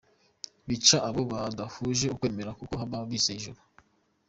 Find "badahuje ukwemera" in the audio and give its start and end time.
1.31-2.51